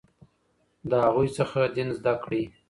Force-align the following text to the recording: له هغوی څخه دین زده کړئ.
له 0.89 0.97
هغوی 1.05 1.29
څخه 1.37 1.59
دین 1.75 1.89
زده 1.99 2.13
کړئ. 2.23 2.43